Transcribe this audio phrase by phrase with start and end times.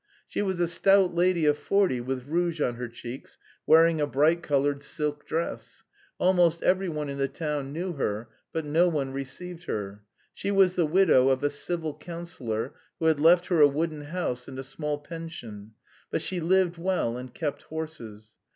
[0.25, 4.41] She was a stout lady of forty with rouge on her cheeks, wearing a bright
[4.41, 5.83] coloured silk dress.
[6.17, 10.01] Almost every one in the town knew her, but no one received her.
[10.33, 14.47] She was the widow of a civil councillor, who had left her a wooden house
[14.47, 15.73] and a small pension;
[16.09, 18.37] but she lived well and kept horses.